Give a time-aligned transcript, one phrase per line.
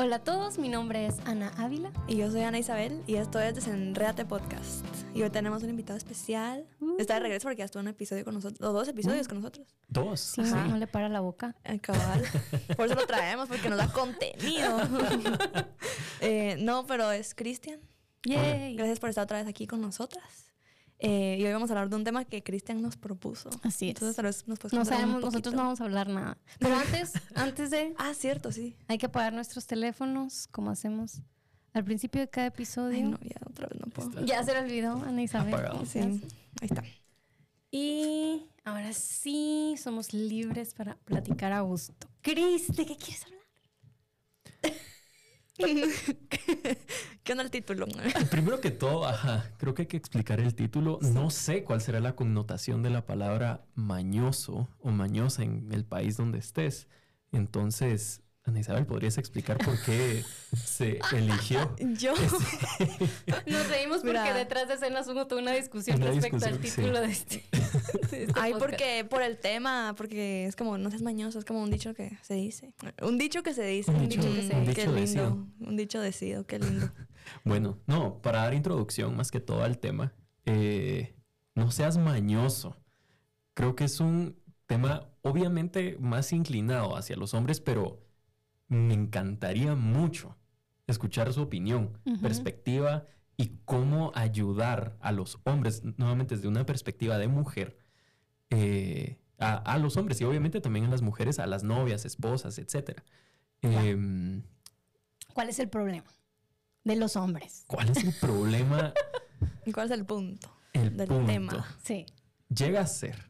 [0.00, 1.90] Hola a todos, mi nombre es Ana Ávila.
[2.06, 4.86] Y yo soy Ana Isabel y esto es Desenrédate Podcast.
[5.12, 6.68] Y hoy tenemos un invitado especial.
[7.00, 9.66] Está de regreso porque ya estuvo un episodio con nosotros, o dos episodios con nosotros.
[9.88, 10.20] Dos.
[10.20, 11.56] Sí, no le para la boca.
[11.64, 12.22] Al cabal.
[12.76, 14.78] Por eso lo traemos, porque nos da contenido.
[16.20, 17.80] Eh, no, pero es Cristian.
[18.24, 18.76] Yay.
[18.76, 20.47] Gracias por estar otra vez aquí con nosotras.
[21.00, 23.50] Eh, y hoy vamos a hablar de un tema que Cristian nos propuso.
[23.62, 23.90] Así es.
[23.90, 26.38] Entonces, tal vez nos puedes No sabemos, nosotros no vamos a hablar nada.
[26.58, 28.76] Pero antes, antes de, Ah, cierto, sí.
[28.88, 31.20] hay que apagar nuestros teléfonos, como hacemos
[31.72, 32.96] al principio de cada episodio.
[32.96, 34.24] Ay, no, ya otra vez no puedo.
[34.24, 35.54] Ya se le olvidó, Ana Isabel.
[35.54, 35.74] Apagado.
[35.78, 36.20] ¿cómo Sí, ahí
[36.62, 36.82] está.
[37.70, 42.08] Y ahora sí, somos libres para platicar a gusto.
[42.22, 43.38] Cris, ¿de qué quieres hablar?
[47.24, 47.86] ¿Qué onda el título?
[48.30, 50.98] Primero que todo, ajá, creo que hay que explicar el título.
[51.02, 56.16] No sé cuál será la connotación de la palabra mañoso o mañosa en el país
[56.16, 56.88] donde estés.
[57.32, 60.24] Entonces, Ana Isabel, ¿podrías explicar por qué
[60.56, 61.74] se eligió?
[61.78, 62.14] Yo.
[63.46, 64.34] Nos reímos porque Mira.
[64.34, 67.00] detrás de escenas hubo toda una discusión Una respecto al título sí.
[67.02, 67.44] de este.
[68.10, 68.58] de este Ay, podcast.
[68.58, 72.16] porque por el tema, porque es como no seas mañoso, es como un dicho que
[72.22, 72.72] se dice.
[73.02, 73.90] Un dicho que se dice.
[73.90, 74.48] Un dicho que se dice.
[74.50, 75.00] Qué Un dicho lindo.
[75.00, 75.46] decido.
[75.60, 76.90] Un dicho decido, qué lindo.
[77.44, 80.14] Bueno, no, para dar introducción más que todo al tema,
[80.46, 81.14] eh,
[81.54, 82.76] no seas mañoso.
[83.52, 88.07] Creo que es un tema obviamente más inclinado hacia los hombres, pero
[88.68, 90.36] me encantaría mucho
[90.86, 93.04] escuchar su opinión, perspectiva
[93.36, 97.78] y cómo ayudar a los hombres, nuevamente desde una perspectiva de mujer,
[98.50, 102.58] eh, a, a los hombres y obviamente también a las mujeres, a las novias, esposas,
[102.58, 103.00] etc.
[103.62, 104.42] Em,
[105.34, 106.10] ¿Cuál es el problema
[106.84, 107.64] de los hombres?
[107.66, 108.92] ¿Cuál es el problema?
[109.66, 111.26] ¿Y cuál es el punto El del punto.
[111.26, 111.66] tema?
[111.82, 112.06] Sí.
[112.48, 113.27] llega a ser.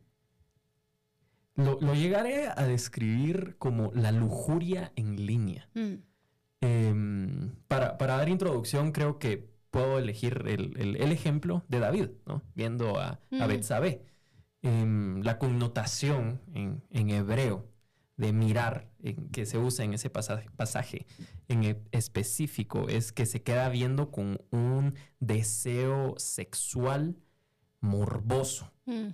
[1.59, 5.69] Lo, lo llegaré a describir como la lujuria en línea.
[5.75, 5.95] Mm.
[6.61, 12.09] Em, para, para dar introducción, creo que puedo elegir el, el- el ejemplo de David,
[12.27, 12.43] ¿no?
[12.55, 13.49] Viendo a, a Mm.
[13.49, 14.03] Betsabé.
[14.63, 17.69] Em, la connotación en, en hebreo
[18.17, 21.07] de mirar en, que se usa en ese pasaje, pasaje
[21.47, 27.17] en e- específico es que se queda viendo con un deseo sexual
[27.81, 28.73] morboso.
[28.87, 29.11] Mm.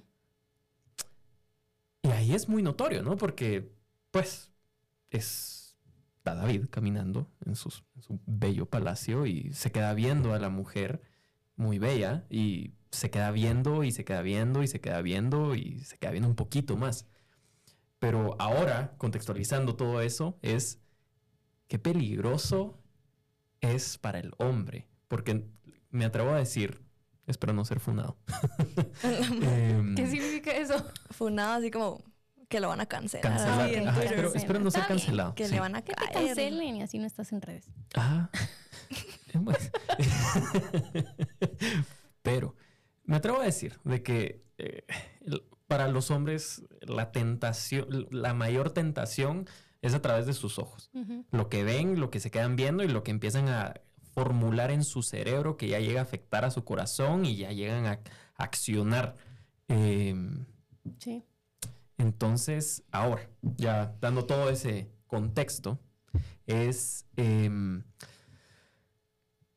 [2.04, 3.16] Y ahí es muy notorio, ¿no?
[3.16, 3.72] Porque,
[4.10, 4.53] pues,
[5.09, 5.76] es
[6.22, 7.72] David caminando en, en su
[8.26, 11.03] bello palacio y se queda viendo a la mujer
[11.56, 15.81] muy bella y se queda viendo y se queda viendo y se queda viendo y
[15.81, 17.06] se queda viendo un poquito más.
[17.98, 20.82] Pero ahora, contextualizando todo eso, es
[21.69, 22.78] qué peligroso
[23.62, 24.88] es para el hombre.
[25.09, 25.47] Porque
[25.88, 26.84] me atrevo a decir,
[27.26, 28.16] espero no ser funado.
[29.02, 30.74] Em, ¿Qué significa eso?
[31.10, 32.02] Funado así como
[32.48, 33.22] que lo van a cancelar.
[33.22, 33.60] Cancelar.
[33.60, 34.04] Ajá, Twitter.
[34.04, 35.34] espero, espero no ser cancelado.
[35.34, 35.54] Que sí.
[35.54, 36.26] le van a Que te caer.
[36.26, 37.68] cancelen y así no estás en redes.
[37.94, 38.28] Ah.
[42.22, 42.56] Pero
[43.04, 44.84] me atrevo a decir de que eh,
[45.66, 49.46] para los hombres la tentación, la mayor tentación
[49.82, 50.91] es a través de sus ojos.
[51.30, 53.74] Lo que ven, lo que se quedan viendo y lo que empiezan a
[54.14, 57.86] formular en su cerebro que ya llega a afectar a su corazón y ya llegan
[57.86, 58.00] a
[58.36, 59.16] accionar.
[59.69, 60.44] Em,
[60.98, 61.25] Sí.
[61.98, 65.78] entonces, ahora, ya dando todo ese contexto,
[66.47, 67.82] es em,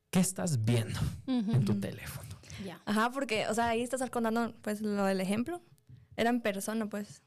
[0.09, 2.27] ¿qué estás viendo en tu teléfono?
[2.65, 2.81] Ya.
[2.85, 5.61] Ajá, porque, o sea, ahí estás contando, pues, lo del ejemplo.
[6.15, 7.21] Era en persona, pues.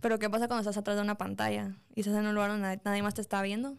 [0.00, 2.62] Pero ¿qué pasa cuando estás atrás de una pantalla y estás en un lugar donde
[2.62, 3.76] nadie, nadie más te está viendo?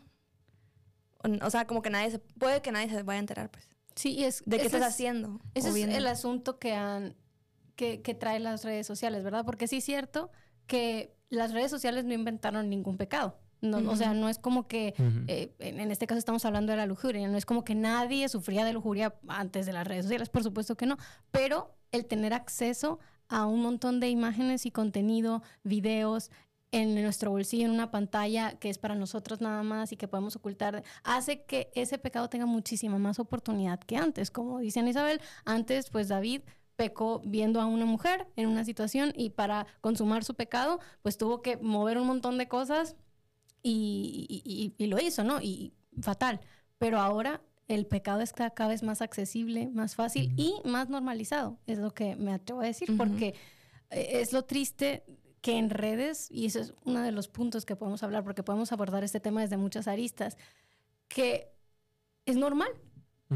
[1.44, 2.20] O, sea, como que nadie se...
[2.20, 3.70] Puede que nadie se vaya a enterar, pues.
[3.96, 5.40] Sí, y es ¿De qué estás es- haciendo?
[5.54, 7.16] Ese es el asunto que han
[7.76, 9.44] que, que trae las redes sociales, ¿verdad?
[9.46, 10.30] Porque sí es cierto
[10.68, 13.40] que las redes sociales no inventaron ningún pecado.
[13.62, 14.96] No, O sea, no es como que,
[15.28, 18.28] eh, en, en este caso estamos hablando de la lujuria, no es como que nadie
[18.28, 20.98] sufría de lujuria antes de las redes sociales, por supuesto que no,
[21.30, 26.32] pero el tener acceso a un montón de imágenes y contenido, videos
[26.72, 30.36] en nuestro bolsillo, en una pantalla que es para nosotros nada más y que podemos
[30.38, 34.32] ocultar, hace que ese pecado tenga muchísima más oportunidad que antes.
[34.32, 36.42] Como dice Ana Isabel, antes pues David
[36.78, 41.42] pecó viendo a una mujer en una situación y para consumar su pecado pues tuvo
[41.42, 42.96] que mover un montón de cosas
[43.64, 45.42] y, y- y- y lo hizo, ¿no?
[45.42, 46.40] Y fatal.
[46.78, 51.78] Pero ahora el pecado está cada vez más accesible, más fácil y más normalizado, es
[51.78, 53.36] lo que me atrevo a decir, porque
[53.92, 55.04] eh, es lo triste
[55.42, 58.72] que en redes, y ese es uno de los puntos que podemos hablar, porque podemos
[58.72, 60.38] abordar este tema desde muchas aristas,
[61.08, 61.52] que
[62.26, 62.70] es normal.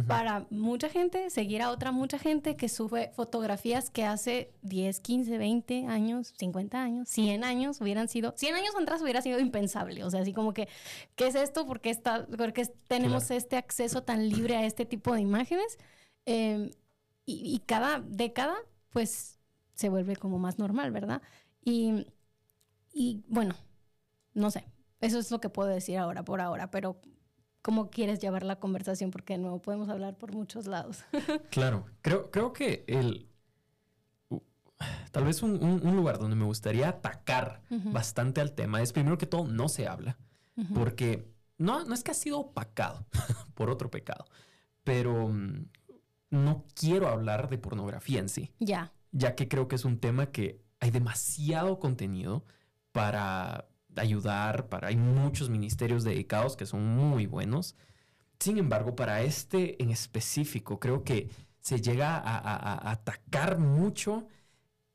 [0.07, 5.37] para mucha gente, seguir a otra mucha gente que sube fotografías que hace 10, 15,
[5.37, 10.03] 20 años, 50 años, 100 años hubieran sido, 100 años atrás hubiera sido impensable.
[10.03, 10.67] O sea, así como que,
[11.15, 11.65] ¿qué es esto?
[11.65, 15.77] ¿Por qué, está, porque tenemos este acceso tan libre a este tipo de imágenes?
[16.25, 16.71] Em,
[17.25, 18.55] y, cada década,
[18.89, 19.39] pues,
[19.75, 21.21] se vuelve como más normal, ¿verdad?
[21.65, 22.07] Y,
[22.93, 23.55] y bueno,
[24.33, 24.65] no sé,
[25.01, 27.01] eso es lo que puedo decir ahora, por ahora, pero
[27.61, 31.03] cómo quieres llevar la conversación, porque de nuevo podemos hablar por muchos lados.
[31.49, 33.27] claro, creo, creo que el...
[35.11, 39.47] tal vez un, lugar donde me gustaría atacar bastante al tema es primero que todo
[39.47, 40.19] no se habla,
[40.75, 41.27] porque
[41.57, 43.07] no, no es que ha sido opacado
[43.55, 44.25] por otro pecado,
[44.83, 45.65] pero mm,
[46.29, 48.51] no quiero hablar de pornografía en sí.
[48.59, 48.93] Ya.
[49.11, 52.45] Ya que creo que es un tema que hay demasiado contenido
[52.91, 57.75] para ayudar, para hay muchos ministerios dedicados que son muy buenos.
[58.39, 61.29] Sin embargo, para este en específico, creo que
[61.59, 64.27] se llega a, atacar mucho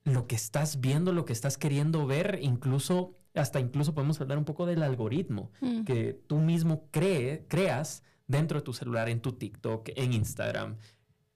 [0.04, 4.44] lo que estás viendo, lo que estás queriendo ver, incluso, hasta incluso podemos hablar un
[4.44, 5.82] poco del algoritmo mm.
[5.82, 10.76] que tú mismo creas dentro de tu celular, en tu TikTok, en Instagram.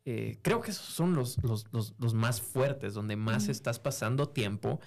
[0.07, 3.51] Eh, creo que esos son los, los, más fuertes, donde más mm.
[3.51, 4.81] estás pasando tiempo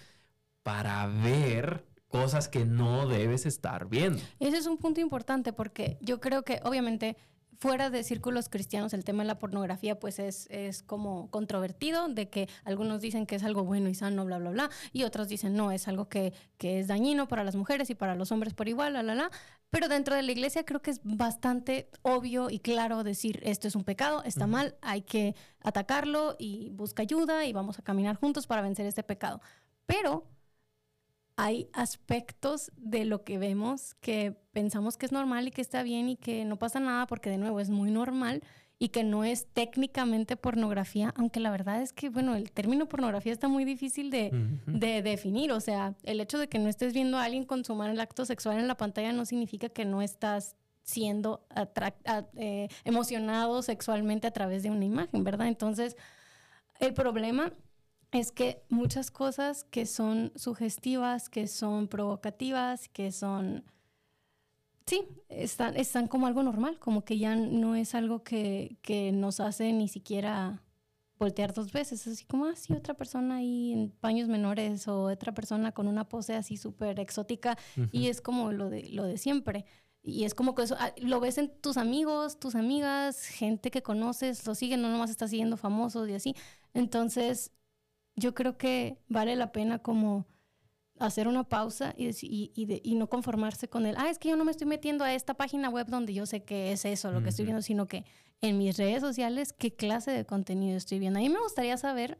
[0.61, 4.21] para ver cosas que no debes estar viendo.
[4.39, 7.17] Ese es un punto importante porque yo creo que obviamente
[7.57, 12.29] fuera de círculos cristianos el tema de la pornografía pues es, es como controvertido, de
[12.29, 15.55] que algunos dicen que es algo bueno y sano, bla, bla, bla, y otros dicen
[15.55, 18.67] no, es algo que, que es dañino para las mujeres y para los hombres por
[18.67, 19.31] igual, la, la, la.
[19.69, 23.75] Pero dentro de la iglesia creo que es bastante obvio y claro decir esto es
[23.75, 28.47] un pecado, está mal, hay que atacarlo y busca ayuda y vamos a caminar juntos
[28.47, 29.41] para vencer este pecado.
[29.85, 30.25] Pero
[31.37, 36.09] hay aspectos de lo que vemos que pensamos que es normal y que está bien
[36.09, 38.41] y que no pasa nada porque de nuevo es muy normal
[38.79, 43.33] y que no es técnicamente pornografía, aunque la verdad es que, bueno, el término pornografía
[43.33, 44.31] está muy difícil de,
[45.03, 48.25] definir, o sea, el hecho de que no estés viendo a alguien consumar el acto
[48.25, 51.45] sexual en la pantalla no significa que no estás siendo
[52.35, 55.47] eh, emocionado sexualmente a través de una imagen, ¿verdad?
[55.47, 55.97] Entonces,
[56.79, 57.51] el problema
[58.11, 63.63] es que muchas cosas que son sugestivas, que son provocativas, que son...
[64.85, 69.41] Sí, están, están como algo normal, como que ya no es algo que, que nos
[69.41, 70.63] hace ni siquiera
[71.19, 75.33] voltear dos veces, así como, así ah, otra persona ahí en paños menores o otra
[75.33, 77.57] persona con una pose así súper exótica
[77.91, 79.65] y es como lo de, lo de siempre.
[80.03, 83.81] Y es como que eso, ah, lo ves en tus amigos, tus amigas, gente que
[83.81, 86.35] conoces, lo siguen, no nomás estás siguiendo famosos y así.
[86.73, 87.51] Entonces,
[88.17, 90.25] yo creo que vale la pena como
[90.99, 92.09] hacer una pausa y,
[92.55, 95.35] y, no conformarse con el, ah, es que yo no me estoy metiendo a esta
[95.35, 98.03] página web donde yo sé que es eso lo que estoy viendo, sino que
[98.41, 101.19] en mis redes sociales, qué clase de contenido estoy viendo.
[101.19, 102.17] A mí me gustaría saber,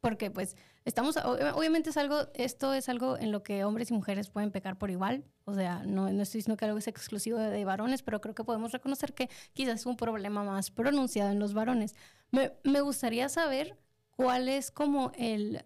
[0.00, 4.30] porque pues estamos, obviamente es algo, esto es algo en lo que hombres y mujeres
[4.30, 7.64] pueden pecar por igual, o sea, no, no estoy diciendo que algo es exclusivo de,
[7.64, 11.54] varones, pero creo que podemos reconocer que quizás es un problema más pronunciado en los
[11.54, 11.94] varones.
[12.32, 13.78] Me, me gustaría saber
[14.16, 15.64] ¿cuál es como el,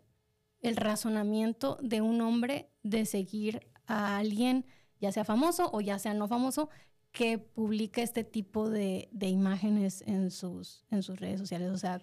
[0.62, 4.66] razonamiento de un hombre de seguir a alguien,
[5.00, 6.68] ya sea famoso o ya sea no famoso,
[7.12, 11.70] que publique este tipo de, imágenes en sus, en sus redes sociales?
[11.70, 12.02] O sea,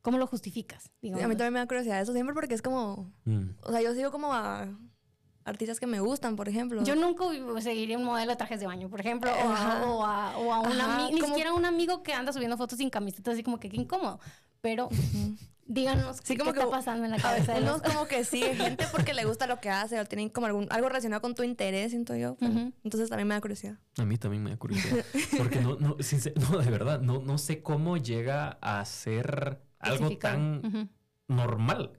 [0.00, 0.90] ¿cómo lo justificas?
[1.02, 3.50] a mí también me da curiosidad eso siempre porque es como, mm.
[3.62, 4.78] o sea, yo sigo como a
[5.44, 6.82] artistas que me gustan, por ejemplo.
[6.84, 7.24] Yo nunca
[7.60, 11.52] seguiría un modelo de trajes de baño, por ejemplo, o, a, un amigo, ni siquiera
[11.52, 14.20] un amigo que anda subiendo fotos sin camiseta, así como que qué incómodo.
[14.62, 14.88] Pero
[15.66, 17.82] díganos qué, está pasando en la cabeza de los...
[17.82, 20.88] como que sigue gente porque le gusta lo que hace o tienen como algún, algo
[20.88, 22.36] relacionado con tu interés, siento yo.
[22.40, 23.78] Entonces también me da curiosidad.
[23.98, 25.04] A mí también me da curiosidad.
[25.38, 25.96] Porque no, no,
[26.50, 30.90] no de verdad, no, no sé cómo llega a ser algo tan
[31.28, 31.98] normal.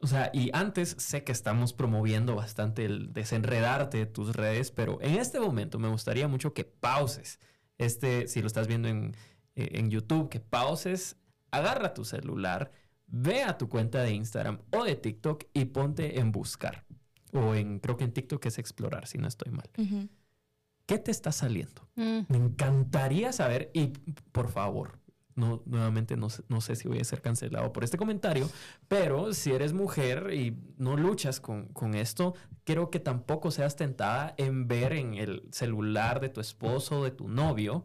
[0.00, 5.00] O sea, y antes sé que estamos promoviendo bastante el desenredarte de tus redes, pero
[5.00, 7.40] en este momento me gustaría mucho que pauses.
[7.78, 9.16] Este, si lo estás viendo en,
[9.54, 11.16] eh, en YouTube, que pauses
[11.56, 12.70] agarra tu celular,
[13.06, 16.84] ve a tu cuenta de Instagram o de TikTok y ponte en buscar.
[17.32, 19.68] O en, creo que en TikTok es explorar, si no estoy mal.
[20.86, 21.88] ¿Qué te está saliendo?
[21.96, 22.20] Mm.
[22.28, 23.88] Me encantaría saber y
[24.32, 24.98] por favor,
[25.34, 28.48] no, nuevamente no, no, sé si voy a ser cancelado por este comentario,
[28.86, 32.34] pero si eres mujer y no luchas con, con, esto,
[32.64, 37.10] quiero que tampoco seas tentada en ver en el celular de tu esposo o de
[37.10, 37.84] tu novio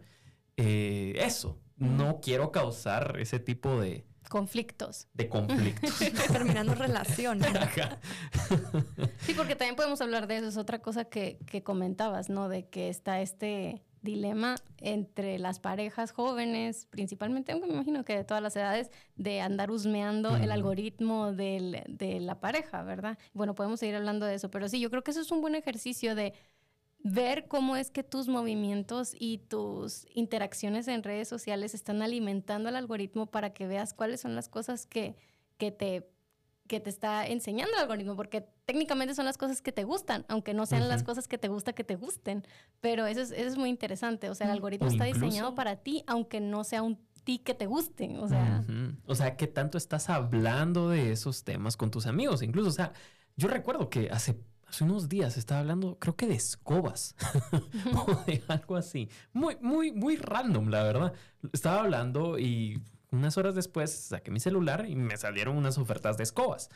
[0.62, 4.06] eh, eso, no quiero causar ese tipo de...
[4.30, 5.08] Conflictos.
[5.16, 5.98] De conflictos.
[6.32, 7.50] Terminando relaciones.
[9.22, 10.48] sí, porque también podemos hablar de eso.
[10.50, 12.48] Es otra cosa que, comentabas, ¿no?
[12.48, 18.24] De que está este dilema entre las parejas jóvenes, principalmente, aunque me imagino que de
[18.24, 23.18] todas las edades, de andar husmeando el algoritmo de la pareja, ¿verdad?
[23.34, 25.56] Bueno, podemos seguir hablando de eso, pero sí, yo creo que eso es un buen
[25.56, 26.34] ejercicio de
[27.02, 32.76] ver cómo es que tus movimientos y tus interacciones en redes sociales están alimentando el
[32.76, 35.16] algoritmo para que veas cuáles son las cosas que,
[35.58, 36.08] que te
[36.70, 40.54] que te está enseñando el algoritmo, porque técnicamente son las cosas que te gustan, aunque
[40.54, 42.46] no sean las cosas que te gusta que te gusten.
[42.80, 44.30] Pero eso es, eso es muy interesante.
[44.30, 47.66] O sea, el algoritmo está diseñado para ti, aunque no sea un ti que te
[47.66, 48.18] guste.
[48.20, 48.64] O sea,
[49.06, 52.44] o sea, ¿qué tanto estás hablando de esos temas con tus amigos?
[52.44, 52.94] Incluso, o sea,
[53.36, 57.16] yo recuerdo que hace, hace unos días estaba hablando, creo que de escobas
[58.08, 59.10] o de algo así.
[59.34, 61.14] Muy, muy, muy random, la verdad.
[61.52, 66.24] Estaba hablando y unas horas después saqué mi celular y me salieron unas ofertas de
[66.24, 66.70] escobas.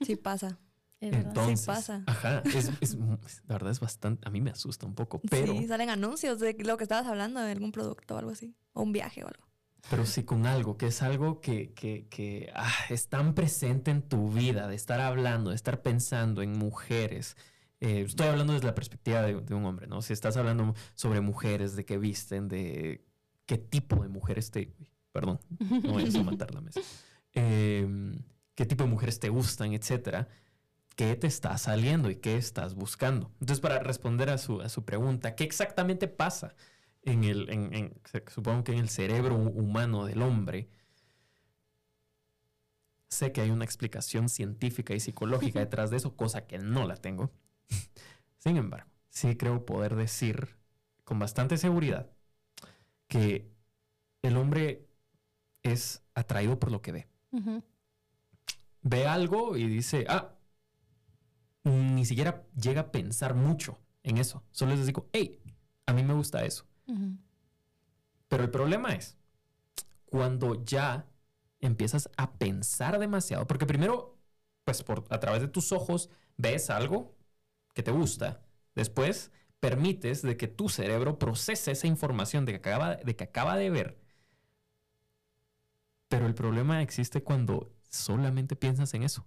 [0.00, 0.58] Sí pasa.
[1.00, 2.02] Entonces, sí pasa.
[2.06, 5.52] Ajá, es, la verdad es bastante, a mí me asusta un poco, pero...
[5.52, 8.82] Sí, salen anuncios de lo que estabas hablando, de algún producto o algo así, o
[8.82, 9.47] un viaje o algo.
[9.90, 14.02] Pero sí con algo, que es algo que, que, que ah, es tan presente en
[14.02, 17.36] tu vida, de estar hablando, de estar pensando en mujeres.
[17.80, 20.02] Eh, estoy hablando desde la perspectiva de, un hombre, ¿no?
[20.02, 23.04] Si estás hablando sobre mujeres, de qué visten, de
[23.46, 24.74] qué tipo de mujeres te
[25.12, 26.80] perdón, no voy a matar la mesa.
[27.32, 28.22] Em,
[28.54, 30.28] qué tipo de mujeres te gustan, etcétera.
[30.96, 33.30] ¿Qué te está saliendo y qué estás buscando?
[33.40, 36.54] Entonces, para responder a su, a su pregunta, ¿qué exactamente pasa
[37.12, 40.68] en el, en, supongo que en el cerebro humano del hombre?
[43.08, 46.96] Sé que hay una explicación científica y psicológica detrás de eso, cosa que no la
[46.96, 47.30] tengo.
[48.38, 50.56] Sin embargo, sí creo poder decir
[51.04, 52.10] con bastante seguridad
[53.08, 53.50] que
[54.22, 54.86] el hombre
[55.62, 57.08] es atraído por lo que ve.
[58.82, 60.34] Ve algo y dice, ah,
[61.64, 64.44] ni siquiera llega a pensar mucho en eso.
[64.50, 65.40] Solo les digo, hey,
[65.86, 66.67] a mí me gusta eso.
[68.28, 69.16] Pero el problema es
[70.06, 71.06] cuando ya
[71.60, 74.16] empiezas a pensar demasiado, porque primero,
[74.64, 77.14] pues por, a través de tus ojos ves algo
[77.74, 78.42] que te gusta,
[78.74, 79.30] después
[79.60, 83.70] permites de que tu cerebro procese esa información de que acaba de, que acaba de
[83.70, 83.98] ver
[86.08, 89.26] pero el problema existe cuando solamente piensas en eso.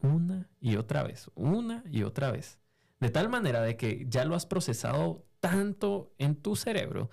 [0.00, 2.58] una y otra vez, una y otra vez.
[3.00, 7.10] De tal manera de que ya lo has procesado tanto en tu cerebro,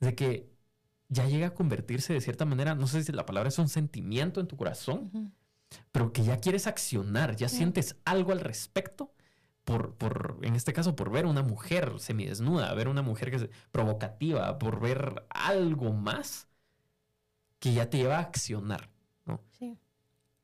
[0.00, 0.50] de que
[1.08, 4.40] ya llega a convertirse de cierta manera, no sé si la palabra es un sentimiento
[4.40, 5.34] en tu corazón,
[5.92, 9.12] pero que ya quieres accionar, ya sientes algo al respecto.
[9.64, 13.48] Por, por, en este caso, por ver una mujer semidesnuda, ver una mujer que es
[13.72, 16.46] provocativa, por ver algo más,
[17.58, 18.90] que ya te lleva a accionar,
[19.24, 19.42] ¿no?
[19.58, 19.76] Sí.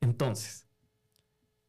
[0.01, 0.67] Entonces,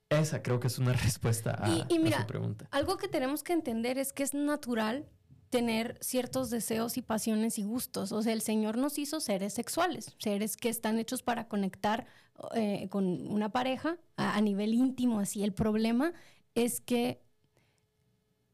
[0.09, 2.67] esa creo que es una respuesta a, y, mira, pregunta.
[2.71, 5.07] Algo que tenemos que entender es que es natural
[5.53, 8.11] tener ciertos deseos y pasiones y gustos.
[8.11, 12.07] O sea, el Señor nos hizo seres sexuales, seres que están hechos para conectar
[12.55, 15.19] eh, con una pareja a, a, nivel íntimo.
[15.19, 16.11] Así, el problema
[16.55, 17.21] es que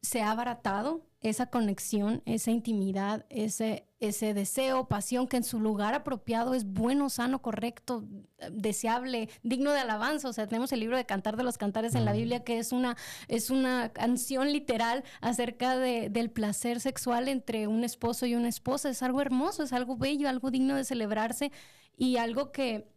[0.02, 5.94] se ha abaratado esa conexión, esa intimidad, ese, ese deseo, pasión que en su lugar
[5.94, 8.06] apropiado es bueno, sano, correcto,
[8.52, 10.30] deseable, digno de alabanza.
[10.30, 12.72] O sea, tenemos el libro de Cantar de los Cantares en la Biblia, que es
[12.72, 12.96] una,
[13.28, 18.90] es una canción literal acerca de, del placer sexual entre un esposo y una esposa.
[18.90, 21.52] Es algo hermoso, es algo bello, algo digno de celebrarse
[21.98, 22.88] y algo que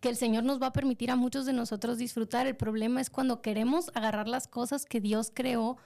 [0.00, 2.46] que el Señor nos va a permitir a muchos de nosotros disfrutar.
[2.46, 5.78] El problema es cuando queremos agarrar las cosas que Dios creó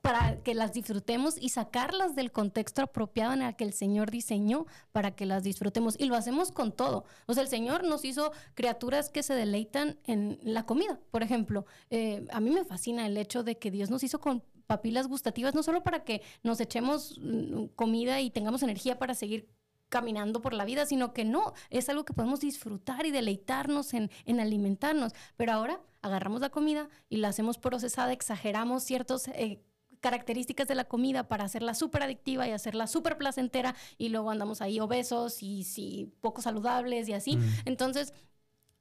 [0.00, 4.66] para que las disfrutemos y sacarlas del contexto apropiado en el que el Señor diseñó
[4.92, 5.96] para que las disfrutemos.
[5.98, 7.04] Y lo hacemos con todo.
[7.26, 11.00] O sea, el Señor nos hizo criaturas que se deleitan en la comida.
[11.10, 14.42] Por ejemplo, eh, a mí me fascina el hecho de que Dios nos hizo con
[14.66, 19.48] papilas gustativas, no solo para que nos echemos mm, comida y tengamos energía para seguir
[19.88, 24.10] caminando por la vida, sino que no, es algo que podemos disfrutar y deleitarnos en,
[24.40, 25.12] alimentarnos.
[25.36, 29.28] Pero ahora agarramos la comida y la hacemos procesada, exageramos ciertos...
[29.28, 29.62] Eh,
[30.04, 34.60] características de la comida para hacerla súper adictiva y hacerla súper placentera y luego andamos
[34.60, 37.38] ahí obesos y, si poco saludables y así.
[37.38, 37.42] Mm.
[37.64, 38.12] Entonces,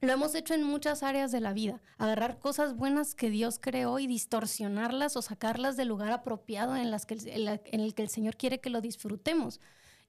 [0.02, 4.00] lo hemos hecho en muchas áreas de la vida, agarrar cosas buenas que Dios creó
[4.00, 8.36] y distorsionarlas o sacarlas del lugar apropiado en, las que, en el que el Señor
[8.36, 9.62] quiere que lo disfrutemos.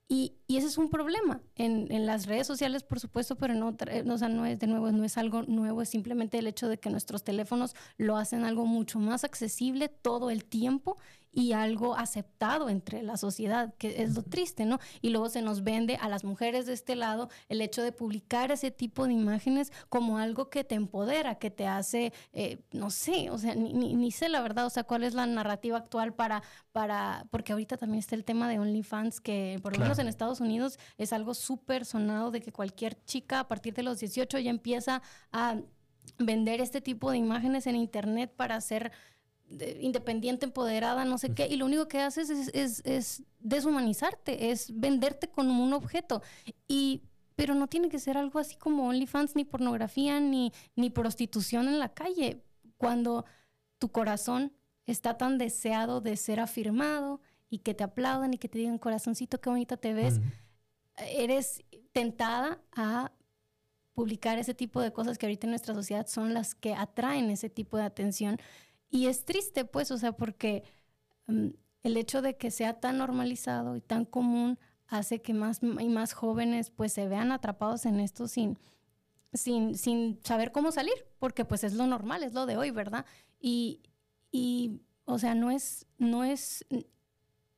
[0.08, 4.28] Y, ese es un problema en, las redes sociales, por supuesto, pero no, o sea,
[4.28, 7.24] no es de nuevo, no es algo nuevo, es simplemente el hecho de que nuestros
[7.24, 10.98] teléfonos lo hacen algo mucho más accesible todo el tiempo
[11.34, 14.78] y algo aceptado entre la sociedad, que es lo triste, ¿no?
[15.02, 18.52] Y luego se nos vende a las mujeres de este lado el hecho de publicar
[18.52, 23.30] ese tipo de imágenes como algo que te empodera, que te hace, eh, no sé,
[23.30, 26.42] o sea, ni, ni, sé la verdad, o sea, cuál es la narrativa actual para,
[26.72, 30.40] para, porque ahorita también está el tema de OnlyFans, que por lo menos en Estados
[30.40, 34.50] Unidos es algo súper sonado de que cualquier chica a partir de los 18 ya
[34.50, 35.56] empieza a
[36.18, 38.92] vender este tipo de imágenes en internet para hacer
[39.80, 45.62] independiente, empoderada, no sé qué, y lo único que haces es, deshumanizarte, es venderte como
[45.62, 46.22] un objeto.
[46.68, 47.02] Y,
[47.36, 51.78] pero no tiene que ser algo así como OnlyFans, ni pornografía, ni, ni prostitución en
[51.78, 52.42] la calle.
[52.76, 53.24] Cuando
[53.78, 54.52] tu corazón
[54.86, 59.40] está tan deseado de ser afirmado y que te aplaudan y que te digan, corazoncito,
[59.40, 60.20] qué bonita te ves,
[60.96, 63.12] eres tentada a
[63.94, 67.48] publicar ese tipo de cosas que ahorita en nuestra sociedad son las que atraen ese
[67.48, 68.38] tipo de atención
[68.94, 70.62] y es triste, pues, o sea, porque
[71.26, 71.48] mm,
[71.82, 76.12] el hecho de que sea tan normalizado y tan común hace que más y más
[76.12, 78.56] jóvenes pues se vean atrapados en esto sin,
[79.32, 83.04] sin, sin saber cómo salir, porque pues es lo normal, es lo de hoy, ¿verdad?
[83.40, 83.80] Y,
[84.30, 86.64] y o sea, no es, no es,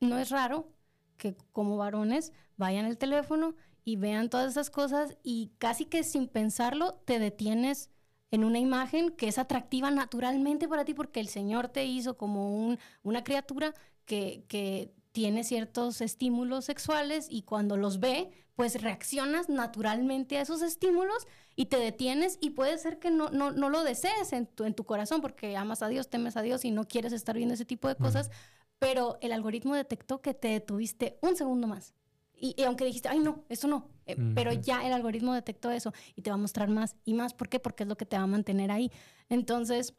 [0.00, 0.72] no es raro
[1.18, 6.28] que como varones vayan al teléfono y vean todas esas cosas y casi que sin
[6.28, 7.90] pensarlo te detienes
[8.30, 12.54] en una imagen que es atractiva naturalmente para ti porque el Señor te hizo como
[12.54, 19.48] un, una criatura que, que tiene ciertos estímulos sexuales y cuando los ve, pues reaccionas
[19.48, 23.82] naturalmente a esos estímulos y te detienes y puede ser que no, no, no lo
[23.82, 26.86] desees en tu, en tu corazón porque amas a Dios, temes a Dios y no
[26.86, 28.30] quieres estar viendo ese tipo de cosas,
[28.78, 31.94] pero el algoritmo detectó que te detuviste un segundo más.
[32.38, 36.22] Y, aunque dijiste, ay, no, eso no, eh, pero ya el algoritmo detectó eso y
[36.22, 37.32] te va a mostrar más y más.
[37.32, 37.58] ¿Por qué?
[37.58, 38.90] Porque es lo que te va a mantener ahí.
[39.30, 39.94] Entonces,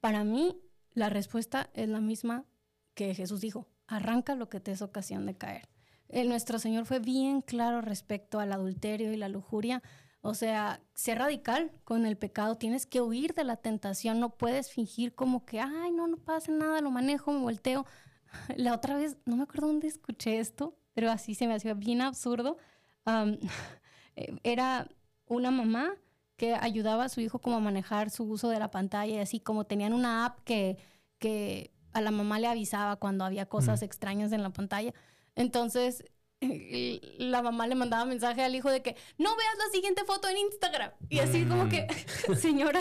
[0.00, 0.60] para mí,
[0.92, 2.44] la respuesta es la misma
[2.94, 5.68] que Jesús dijo, arranca lo que te es ocasión de caer.
[6.08, 9.82] El, nuestro Señor fue bien claro respecto al adulterio y la lujuria.
[10.20, 14.70] O sea, ser radical con el pecado, tienes que huir de la tentación, no puedes
[14.70, 17.86] fingir como que, ay, no, no pasa nada, lo manejo, me volteo.
[18.56, 22.00] La otra vez, no me acuerdo dónde escuché esto, pero así se me hacía bien
[22.00, 22.56] absurdo.
[24.16, 24.86] Eh, era
[25.26, 25.96] una mamá
[26.36, 29.40] que ayudaba a su hijo como a manejar su uso de la pantalla y así
[29.40, 30.78] como tenían una app que,
[31.18, 34.94] que a la mamá le avisaba cuando había cosas extrañas en la pantalla.
[35.34, 36.04] Entonces
[37.18, 40.38] la mamá le mandaba mensaje al hijo de que no veas la siguiente foto en
[40.38, 40.92] Instagram.
[41.08, 41.86] Y así como que,
[42.28, 42.34] mm.
[42.36, 42.80] señora,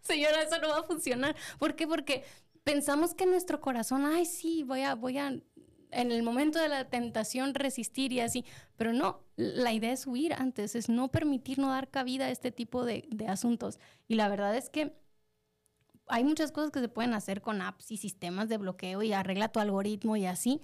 [0.00, 1.36] señora, eso no va a funcionar.
[1.58, 1.86] ¿Por qué?
[1.86, 2.24] Porque
[2.64, 5.34] pensamos que nuestro corazón, ay, sí, voy a, voy a
[5.92, 8.44] en el momento de la tentación resistir y así,
[8.76, 12.52] pero no, la idea es huir antes, es no permitir, no dar cabida a este
[12.52, 13.78] tipo de, asuntos.
[14.08, 14.94] Y la verdad es que
[16.06, 19.48] hay muchas cosas que se pueden hacer con apps y sistemas de bloqueo y arregla
[19.48, 20.60] tu algoritmo y así,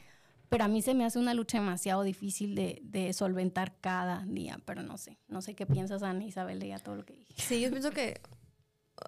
[0.48, 4.82] pero a mí se me hace una lucha demasiado difícil de, solventar cada día, pero
[4.82, 7.34] no sé, no sé qué piensas, Ana Isabel, de ya todo lo que dije.
[7.36, 8.20] Sí, yo pienso que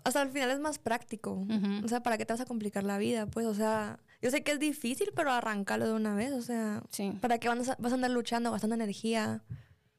[0.05, 1.47] hasta al final es más práctico.
[1.83, 3.27] O sea, ¿para qué te vas a complicar la vida?
[3.27, 6.33] Pues, o sea, yo sé que es difícil, pero arrancarlo de una vez.
[6.33, 6.83] O sea,
[7.21, 9.45] ¿para qué vas a, vas a andar luchando, gastando energía?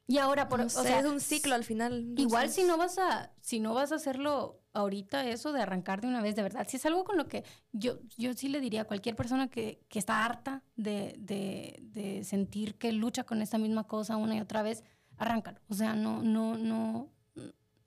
[0.07, 2.15] Y ahora, por, o sea, es un ciclo al final.
[2.17, 6.07] Igual si no vas a, si no vas a hacerlo ahorita, eso de arrancar de
[6.07, 8.81] una vez, de verdad, si es algo con lo que yo, yo sí le diría
[8.81, 13.57] a cualquier persona que, que está harta de, de, de, sentir que lucha con esta
[13.57, 14.83] misma cosa una y otra vez,
[15.17, 15.59] arráncalo.
[15.69, 17.09] O sea, no, no, no,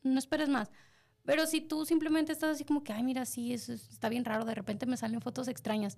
[0.03, 0.71] no esperes más.
[1.25, 4.45] Pero si tú simplemente estás así como que, ay, mira, sí, eso está bien raro,
[4.45, 5.97] de repente me salen fotos extrañas.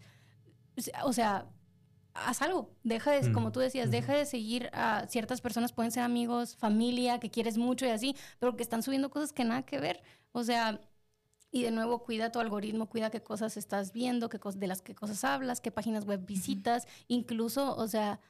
[1.05, 1.47] O sea,
[2.15, 2.71] haz algo.
[2.83, 7.19] Deja de, como tú decías, deja de seguir a ciertas personas, pueden ser amigos, familia,
[7.19, 10.03] que quieres mucho y así, pero que están subiendo cosas que nada que ver.
[10.33, 10.81] O sea,
[11.51, 14.95] y de nuevo, cuida tu algoritmo, cuida qué cosas estás viendo, qué de las qué
[14.95, 16.87] cosas hablas, qué páginas web visitas.
[17.09, 18.21] Incluso, o sea,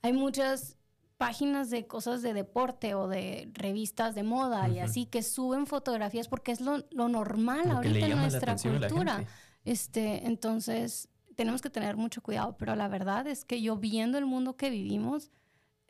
[0.00, 0.78] hay muchas
[1.18, 6.26] páginas de cosas de deporte o de revistas de moda y así que suben fotografías
[6.26, 9.24] porque es lo, normal ahorita en nuestra cultura.
[9.64, 14.26] Este, entonces, tenemos que tener mucho cuidado, pero la verdad es que yo viendo el
[14.26, 15.30] mundo que vivimos,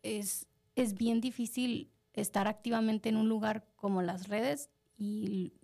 [0.02, 5.54] es, es bien difícil estar activamente en un lugar como las redes y,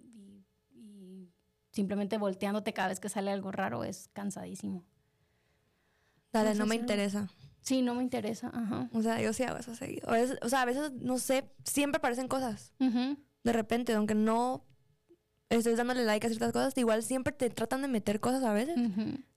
[1.70, 4.84] simplemente volteándote cada vez que sale algo raro es cansadísimo.
[6.32, 7.28] Dale, no, me interesa.
[7.60, 8.50] Sí, no me interesa.
[8.52, 8.88] Ajá.
[8.92, 10.08] O sea, yo sí hago eso seguido.
[10.42, 12.74] o sea, a veces, no sé, siempre aparecen cosas.
[12.78, 14.64] De repente, aunque no
[15.50, 18.76] estés dándole like a ciertas cosas, igual siempre te tratan de meter cosas a veces.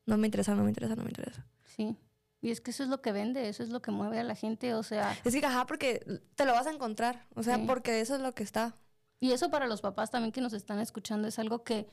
[0.05, 1.45] No me interesa, no me interesa, no me interesa.
[1.63, 1.97] Sí.
[2.41, 4.35] Y es que eso es lo que vende, eso es lo que mueve a la
[4.35, 5.15] gente, o sea...
[5.23, 8.33] Es que, ajá, porque te lo vas a encontrar, o sea, porque eso es lo
[8.33, 8.75] que está.
[9.19, 11.87] Y eso para los papás también que nos están escuchando es algo que,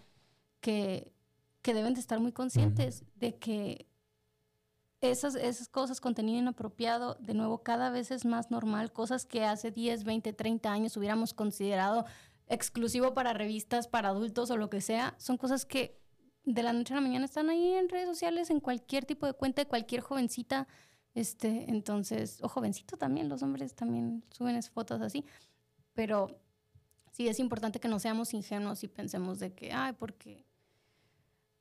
[0.60, 1.12] que,
[1.60, 3.86] que deben de estar muy conscientes de que
[5.02, 8.92] esas, esas cosas, contenido inapropiado, de nuevo, cada vez es más normal.
[8.92, 12.06] Cosas que hace 10, 20, 30 años hubiéramos considerado
[12.48, 16.00] exclusivo para revistas, para adultos o lo que sea, son cosas que
[16.54, 19.34] de la noche a la mañana están ahí en redes sociales, en cualquier tipo de
[19.34, 20.66] cuenta de cualquier jovencita.
[21.14, 25.26] Este, entonces, o jovencito también, los hombres también suben fotos así.
[25.92, 26.40] Pero
[27.12, 30.46] sí es importante que no seamos ingenuos y pensemos de que, ay, porque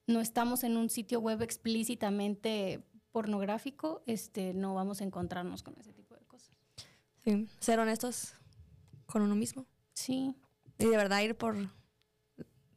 [0.06, 5.92] no estamos en un sitio web explícitamente pornográfico, este, no vamos a encontrarnos con ese
[5.92, 6.56] tipo de cosas.
[7.26, 8.36] Sí, ser honestos
[9.06, 9.66] con uno mismo.
[9.94, 10.34] Sí.
[10.78, 11.58] Y de verdad ir por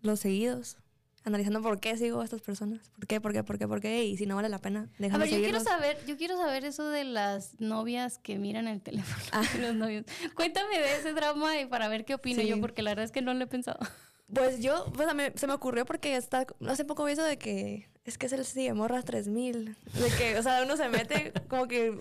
[0.01, 0.79] los seguidos
[1.25, 4.05] analizando por qué sigo a estas personas, por qué, por qué, por qué, por qué,
[4.05, 6.89] y si no vale la pena, A ver, yo quiero saber, yo quiero saber eso
[6.89, 9.25] de las novias que miran el teléfono.
[9.33, 9.43] Ah.
[9.61, 10.05] Los novios.
[10.35, 13.23] Cuéntame de ese drama y para ver qué opino yo, porque la verdad es que
[13.23, 13.79] no lo he pensado.
[14.33, 17.37] Pues yo, pues a mí se me ocurrió porque está, hace poco vi eso de
[17.37, 21.33] que es que es el sigue morras 3000, de que, o sea, uno se mete
[21.49, 21.99] como que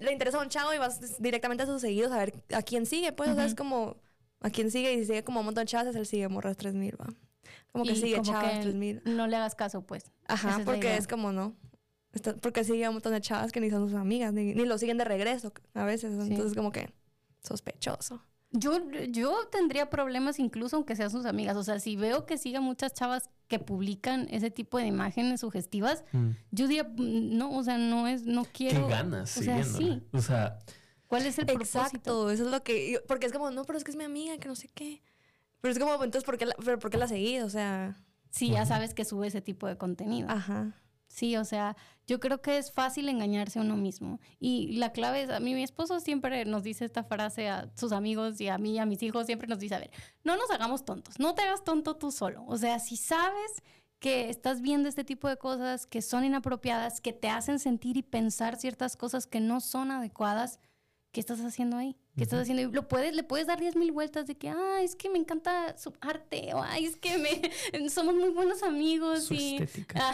[0.00, 2.84] le interesa a un chavo y vas directamente a sus seguidos a ver a quién
[2.84, 3.96] sigue, pues, o sea, es como
[4.40, 7.00] a quién sigue y sigue como un montón de chavas es el sigue morras 3000,
[7.00, 7.06] va.
[7.72, 9.02] Como que sigue chavas 3000.
[9.04, 10.10] No le hagas caso, pues.
[10.26, 11.56] Ajá, porque es como no.
[12.40, 14.98] porque sigue un montón de chavas que ni son sus amigas, ni, ni lo siguen
[14.98, 16.12] de regreso a veces.
[16.18, 16.92] Entonces, como que
[17.42, 18.22] sospechoso.
[18.52, 21.56] Yo, yo tendría problemas incluso aunque sean sus amigas.
[21.56, 26.04] O sea, si veo que sigue muchas chavas que publican ese tipo de imágenes sugestivas,
[26.12, 26.30] mm.
[26.50, 28.86] yo diría, mm, no, o sea, no es, no quiero.
[28.86, 29.36] ¿Qué ganas?
[29.36, 30.02] O sea, sí.
[30.12, 30.58] O sea.
[31.06, 31.78] ¿Cuál es el propósito?
[31.78, 33.00] Exacto, eso es lo que.
[33.06, 35.02] Porque es como, no, pero es que es mi amiga, que no sé qué.
[35.60, 37.40] Pero es como, entonces, ¿por qué la, pero ¿por qué la seguí?
[37.40, 37.96] O sea.
[38.30, 40.28] Sí, ya sabes que sube ese tipo de contenido.
[40.30, 40.74] Ajá.
[41.10, 44.20] Sí, o sea, yo creo que es fácil engañarse a uno mismo.
[44.38, 47.90] Y la clave es, a mí mi esposo siempre nos dice esta frase a sus
[47.90, 49.90] amigos y a mí, a mis hijos, siempre nos dice, a ver,
[50.22, 52.44] no nos hagamos tontos, no te hagas tonto tú solo.
[52.46, 53.62] O sea, si sabes
[53.98, 58.02] que estás viendo este tipo de cosas que son inapropiadas, que te hacen sentir y
[58.02, 60.60] pensar ciertas cosas que no son adecuadas,
[61.10, 61.96] ¿qué estás haciendo ahí?
[62.16, 62.62] ¿Qué estás haciendo?
[62.62, 65.18] Y lo puedes, le puedes dar diez mil vueltas de que, ah, es que me
[65.18, 69.30] encanta su arte, o ay, es que me, somos muy buenos amigos.
[69.30, 69.58] y,
[69.94, 70.12] ah,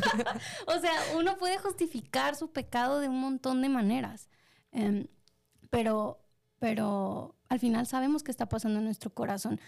[0.66, 4.28] o sea, uno puede justificar su pecado de un montón de maneras.
[4.70, 5.06] Em,
[5.70, 6.24] pero,
[6.58, 9.60] pero al final sabemos qué está pasando en nuestro corazón.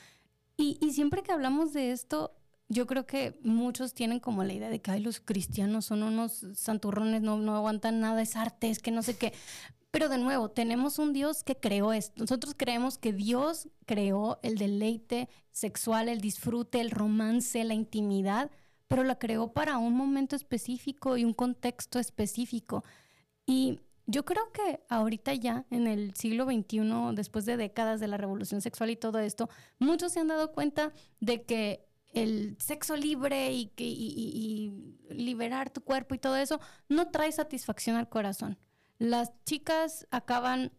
[0.57, 2.37] Y, y siempre que hablamos de esto,
[2.69, 7.21] yo creo que muchos tienen como la idea de que los cristianos son unos santurrones,
[7.21, 9.33] no, no aguantan nada, es arte, es que no sé qué.
[9.91, 12.23] Pero de nuevo, tenemos un Dios que creó esto.
[12.23, 18.51] Nosotros creemos que Dios creó el deleite sexual, el disfrute, el romance, la intimidad,
[18.87, 22.85] pero la creó para un momento específico y un contexto específico.
[23.47, 28.17] Y yo creo que ahorita ya, en el siglo XXI, después de décadas de la
[28.17, 29.49] revolución sexual y todo esto,
[29.81, 36.15] muchos se han dado cuenta de que el sexo libre y, y liberar tu cuerpo
[36.15, 38.59] y todo eso no trae satisfacción al corazón
[39.01, 40.73] las chicas acaban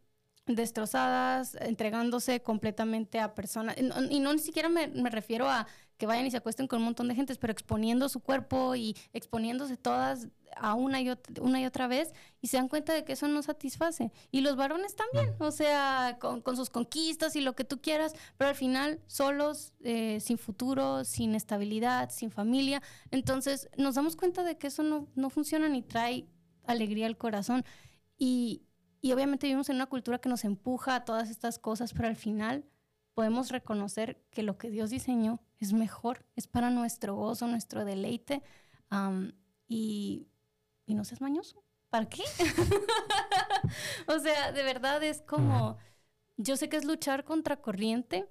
[0.45, 6.31] destrozadas, entregándose completamente a personas, y no, ni siquiera me, refiero a que vayan y
[6.31, 10.75] se acuesten con un montón de gentes, pero exponiendo su cuerpo y exponiéndose todas a
[10.75, 13.41] una y, otra, una y otra vez y se dan cuenta de que eso no
[13.41, 14.11] satisface.
[14.31, 18.49] Y los varones también, o sea, con, sus conquistas y lo que tú quieras, pero
[18.49, 22.81] al final solos, eh, sin futuro, sin estabilidad, sin familia.
[23.09, 26.27] Entonces nos damos cuenta de que eso no, no funciona ni trae
[26.65, 27.63] alegría al corazón.
[28.23, 28.67] Y,
[29.11, 32.63] obviamente vivimos en una cultura que nos empuja a todas estas cosas, pero al final
[33.15, 38.43] podemos reconocer que lo que Dios diseñó es mejor, es para nuestro gozo, nuestro deleite.
[39.67, 40.27] y,
[40.85, 41.63] y no seas mañoso.
[41.89, 42.21] ¿Para qué?
[44.07, 45.77] o sea, de verdad es como,
[46.37, 48.29] yo sé que es luchar contra corriente,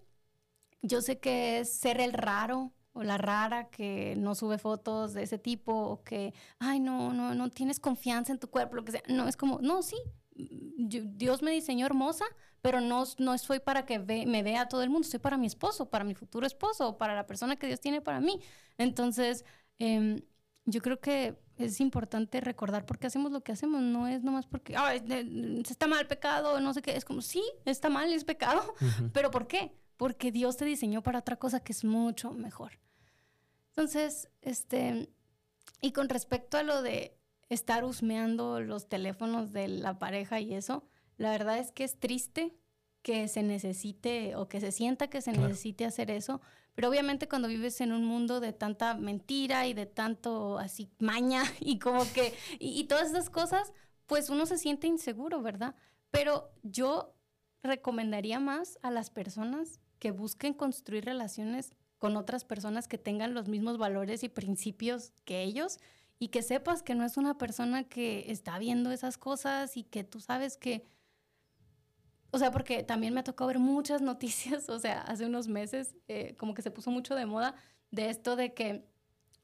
[0.83, 5.23] yo sé que es ser el raro o la rara que no sube fotos de
[5.23, 8.93] ese tipo o que, ay, no, no, no tienes confianza en tu cuerpo, lo que
[8.93, 9.03] sea.
[9.09, 9.97] No, es como, no, sí,
[10.35, 12.25] Dios me diseñó hermosa,
[12.63, 15.89] pero no, no soy para que me vea todo el mundo, soy para mi esposo,
[15.91, 18.41] para mi futuro esposo, para la persona que Dios tiene para mí.
[18.79, 19.45] Entonces,
[19.79, 20.21] em,
[20.65, 23.83] yo creo que es importante recordar por qué hacemos lo que hacemos.
[23.83, 25.03] No es nomás porque, ay,
[25.69, 26.97] está mal pecado, no sé qué.
[26.97, 28.75] Es como, sí, está mal, es pecado,
[29.13, 29.73] pero ¿por qué?
[30.01, 32.79] Porque Dios te diseñó para otra cosa que es mucho mejor.
[33.69, 35.11] Entonces, este,
[35.83, 37.19] y con respecto a lo de
[37.51, 40.85] estar husmeando los teléfonos de la pareja y eso,
[41.19, 42.57] la verdad es que es triste
[43.03, 46.41] que se necesite o que se sienta que se necesite hacer eso,
[46.75, 51.43] pero obviamente cuando vives en un mundo de tanta mentira y de tanto así maña
[51.61, 53.75] y como que, y, y todas esas cosas,
[54.07, 55.75] pues uno se siente inseguro, ¿verdad?
[56.11, 57.15] Pero yo
[57.63, 63.47] recomendaría más a las personas que busquen construir relaciones con otras personas que tengan los
[63.47, 65.79] mismos valores y principios que ellos
[66.19, 70.03] y que sepas que no es una persona que está viendo esas cosas y que
[70.03, 70.85] tú sabes que,
[72.31, 75.95] o sea, porque también me ha tocado ver muchas noticias, o sea, hace unos meses,
[76.09, 77.55] eh, como que se puso mucho de moda
[77.91, 78.90] de esto de que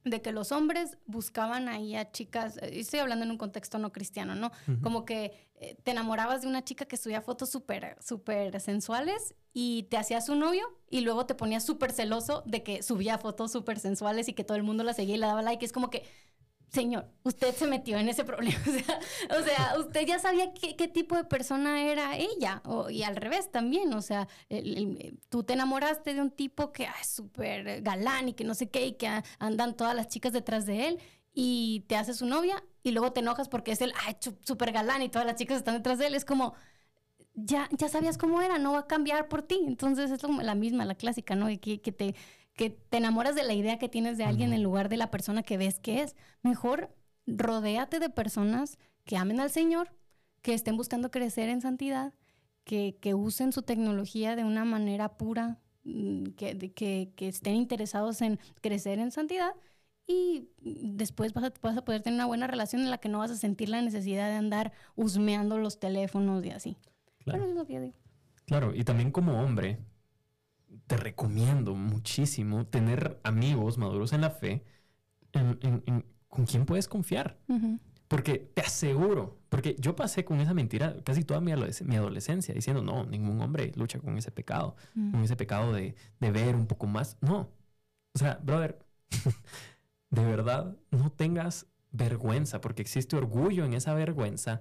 [0.06, 3.92] de que los hombres buscaban ahí a chicas, eh, estoy hablando en un contexto no
[3.92, 4.52] cristiano, ¿no?
[4.80, 9.82] Como que eh, te enamorabas de una chica que subía fotos súper, súper sensuales y
[9.84, 13.80] te hacías su novio y luego te ponías súper celoso de que subía fotos súper
[13.80, 15.64] sensuales y que todo el mundo la seguía y le daba like.
[15.64, 16.04] Es como que,
[16.68, 18.59] señor, usted se metió en ese problema.
[19.38, 22.62] O sea, usted ya sabía qué, tipo de persona era ella.
[22.90, 23.92] y al revés también.
[23.94, 24.29] O sea,
[25.29, 28.87] tú te enamoraste de un tipo que es súper galán y que no sé qué,
[28.87, 30.98] y que andan todas las chicas detrás de él.
[31.33, 33.92] Y te hace su novia y luego te enojas porque es el
[34.42, 36.14] súper galán y todas las chicas están detrás de él.
[36.14, 36.55] Es como,
[37.35, 39.61] ya, ya sabías cómo era, no va a cambiar por ti.
[39.66, 41.46] Entonces es la misma, la clásica, ¿no?
[41.61, 42.14] Que, que te
[42.56, 45.42] que te enamoras de la idea que tienes de alguien en lugar de la persona
[45.42, 46.16] que ves que es.
[46.42, 46.90] Mejor
[47.26, 49.92] rodéate de personas que amen al Señor,
[50.42, 52.14] que estén buscando crecer en santidad,
[52.64, 58.22] que, que usen su tecnología de una manera pura, mm, que, que, que, estén interesados
[58.22, 59.52] en crecer en santidad
[60.06, 63.18] y después vas a, vas a, poder tener una buena relación en la que no
[63.18, 66.76] vas a sentir la necesidad de andar husmeando los teléfonos y así.
[67.24, 67.44] Claro.
[67.44, 67.94] es lo que yo digo.
[68.46, 69.78] Claro, y también como hombre,
[70.86, 74.64] te recomiendo muchísimo tener amigos maduros en la fe
[76.28, 77.38] con quien puedes confiar.
[78.08, 83.04] Porque te aseguro, porque yo pasé con esa mentira casi toda mi, adolescencia, diciendo, no,
[83.04, 87.16] ningún hombre lucha con ese pecado, con ese pecado de, de ver un poco más.
[87.20, 87.50] No.
[88.14, 88.78] O sea, brother,
[90.10, 94.60] de verdad, no tengas vergüenza, porque existe orgullo en esa vergüenza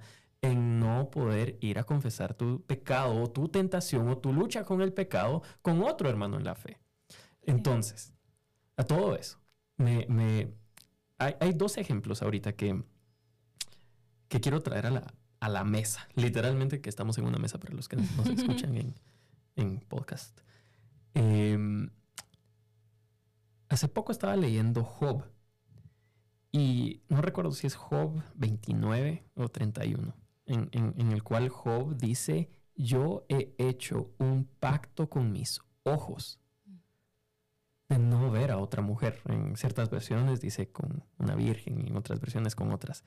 [0.52, 4.82] en no poder ir a confesar tu pecado o tu tentación o tu lucha con
[4.82, 6.80] el pecado con otro hermano en la fe.
[7.42, 8.14] Entonces,
[8.78, 9.40] a todo eso,
[9.78, 10.54] me,
[11.18, 12.84] hay, dos ejemplos ahorita que,
[14.28, 16.08] que quiero traer a la, a la mesa.
[16.16, 18.96] Literalmente que estamos en una mesa para los que nos escuchan en,
[19.56, 20.40] en podcast.
[21.14, 21.90] Em,
[23.70, 25.24] hace poco estaba leyendo Job
[26.52, 33.26] y no recuerdo si es Job 29 o 31 en, el cual Job dice, yo
[33.30, 36.40] he hecho un pacto con mis ojos
[37.90, 39.22] de no ver a otra mujer.
[39.26, 43.04] En ciertas versiones dice con una virgen y en otras versiones con otras.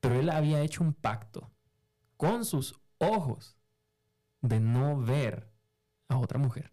[0.00, 1.50] Pero él había hecho un pacto
[2.16, 3.56] con sus ojos
[4.40, 5.50] de no ver
[6.08, 6.72] a otra mujer.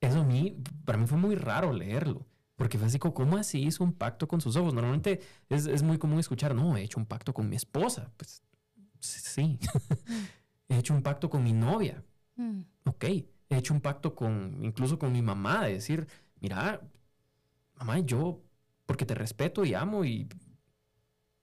[0.00, 2.26] Eso a mí, para mí fue muy raro leerlo.
[2.56, 4.74] Porque fue así, ¿cómo así hizo un pacto con sus ojos?
[4.74, 8.12] Normalmente es, es muy común escuchar, no, he hecho un pacto con mi esposa.
[8.16, 8.42] Pues
[9.06, 9.58] sí.
[10.68, 12.02] he hecho un pacto con mi novia.
[12.36, 12.60] Mm.
[12.84, 13.04] Ok.
[13.04, 16.06] He hecho un pacto con, incluso con mi mamá, de decir,
[16.40, 16.80] mira,
[17.76, 18.40] mamá, yo,
[18.86, 20.26] porque te respeto y amo, y,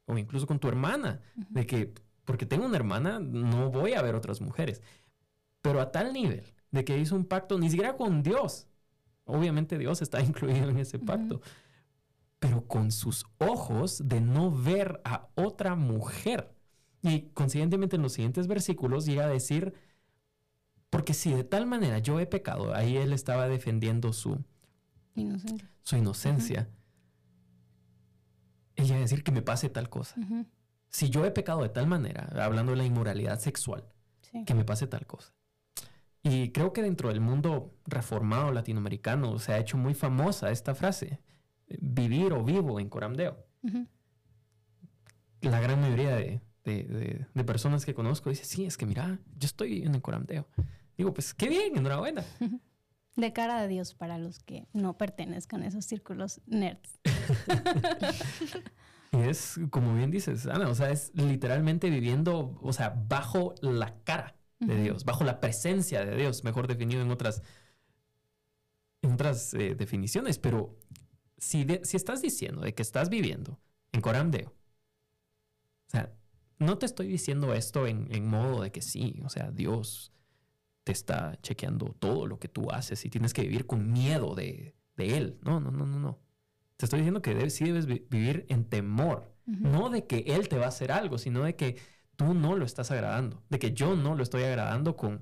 [0.06, 1.94] o incluso con tu hermana, de que,
[2.26, 4.82] porque tengo una hermana, no voy a ver otras mujeres.
[5.62, 8.68] Pero a tal nivel de que hizo un pacto, ni siquiera con Dios.
[9.26, 11.42] Obviamente Dios está incluido en ese pacto.
[12.40, 16.56] Pero con sus ojos de no ver a otra mujer.
[17.02, 19.74] Y consiguientemente en los siguientes versículos llega a decir,
[20.90, 24.44] porque si de tal manera yo he pecado, ahí él estaba defendiendo su
[25.16, 25.72] inocencia.
[25.84, 26.70] Su inocencia.
[28.76, 30.16] Ella a decir que me pase tal cosa.
[30.90, 33.86] Si yo he pecado de tal manera, hablando de la inmoralidad sexual,
[34.46, 35.34] que me pase tal cosa.
[36.22, 41.22] Y creo que dentro del mundo reformado latinoamericano se ha hecho muy famosa esta frase,
[41.68, 43.46] vivir o vivo en Coramdeo.
[45.42, 49.84] La gran mayoría de, de, personas que conozco dice, sí, es que mira, yo estoy
[49.84, 50.48] en el coramdeo.
[50.98, 52.24] Digo, pues qué bien, enhorabuena.
[53.16, 57.00] De cara de Dios para los que no pertenezcan a esos círculos nerds.
[59.12, 64.02] y es, como bien dices, Ana, o sea, es literalmente viviendo, o sea, bajo la
[64.06, 67.42] cara de Dios, bajo la presencia de Dios, mejor definido en otras,
[69.02, 70.40] en otras eh, definiciones.
[70.40, 70.78] Pero
[71.38, 73.60] si, si estás diciendo de que estás viviendo
[73.92, 76.14] en Coramdeo, o sea,
[76.60, 80.12] no te estoy diciendo esto en, modo de que sí, o sea, Dios
[80.84, 84.76] te está chequeando todo lo que tú haces y tienes que vivir con miedo de,
[84.98, 85.40] Él.
[85.42, 86.20] No, no, no, no, no.
[86.76, 90.66] Te estoy diciendo que sí debes vivir en temor, no de que Él te va
[90.66, 91.78] a hacer algo, sino de que
[92.16, 95.22] tú no lo estás agradando, de que yo no lo estoy agradando con,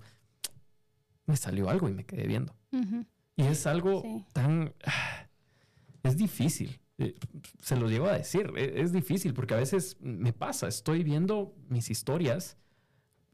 [1.25, 2.55] me salió algo y me quedé viendo.
[3.35, 4.73] Y es algo tan,
[6.03, 6.79] es difícil.
[6.99, 7.15] Eh,
[7.61, 11.53] se lo llevo a decir, e, es, difícil porque a veces me pasa, estoy viendo
[11.69, 12.57] mis historias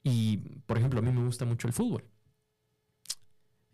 [0.03, 2.03] y, por ejemplo, a mí me gusta mucho el fútbol.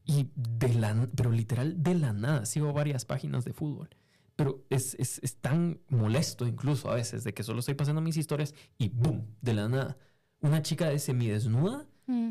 [0.05, 3.89] Y de la, pero literal de la nada, sigo varias páginas de fútbol.
[4.35, 4.95] pero es,
[5.41, 9.25] tan molesto incluso a veces de que solo estoy pasando mis historias y ¡boom!
[9.41, 9.97] De la nada.
[10.41, 12.29] Una chica de semidesnuda mm.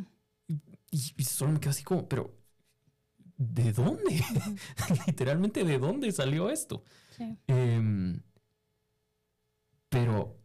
[0.91, 2.35] y, solo me quedo así como, pero
[3.37, 4.25] ¿de dónde?
[5.07, 6.83] Literalmente, ¿de dónde salió esto?
[7.47, 8.23] Em,
[9.89, 10.37] pero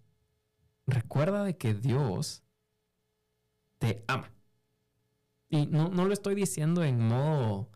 [0.87, 2.43] recuerda de que Dios
[3.79, 4.31] te ama.
[5.49, 7.69] Y no, no lo estoy diciendo en modo,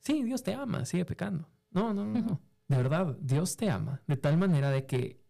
[0.00, 1.48] sí, Dios te ama, sigue pecando.
[1.70, 2.40] No, no, no, no.
[2.68, 5.20] De verdad, Dios te ama de tal manera de que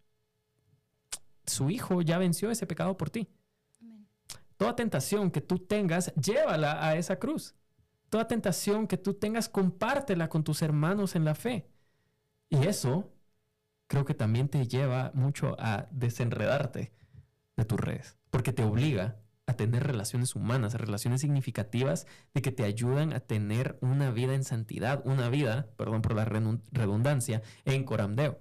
[1.47, 3.29] su Hijo ya venció ese pecado por ti.
[4.57, 7.55] Toda tentación que tú tengas, llévala a esa cruz.
[8.09, 11.69] Toda tentación que tú tengas, compártela con tus hermanos en la fe.
[12.49, 13.13] Y eso
[13.87, 16.93] creo que también te lleva mucho a desenredarte
[17.57, 22.65] de tus redes, porque te obliga a tener relaciones humanas, relaciones significativas de que te
[22.65, 28.41] ayudan a tener una vida en santidad, una vida, perdón por la redundancia, en coramdeo.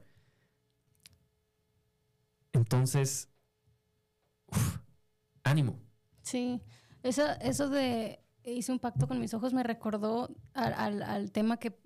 [2.54, 3.30] Entonces,
[5.44, 5.80] ánimo.
[6.24, 6.62] Sí,
[7.04, 11.80] eso, eso de hice un pacto con mis ojos me recordó al, al tema que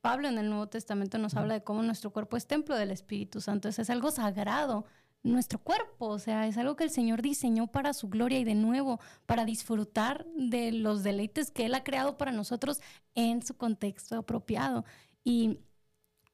[0.00, 3.40] Pablo en el Nuevo Testamento nos habla de cómo nuestro cuerpo es templo del Espíritu
[3.40, 3.68] Santo.
[3.68, 4.86] es algo sagrado,
[5.22, 8.54] nuestro cuerpo, o sea, es algo que el Señor diseñó para su gloria y de
[8.54, 12.80] nuevo para disfrutar de los deleites que Él ha creado para nosotros
[13.14, 14.84] en su contexto apropiado.
[15.24, 15.58] Y,